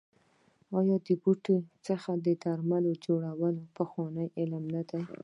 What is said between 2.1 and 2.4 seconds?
د